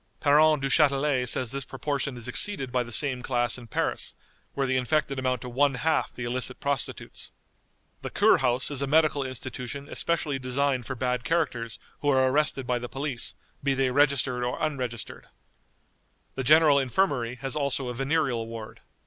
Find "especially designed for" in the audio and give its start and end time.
9.87-10.95